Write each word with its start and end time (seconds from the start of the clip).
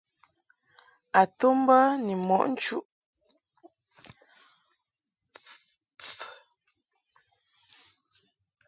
A 1.19 1.21
to 1.37 1.47
mbə 1.61 1.77
ni 2.05 2.13
mɔʼ 2.27 2.43
nchuʼ. 2.51 2.83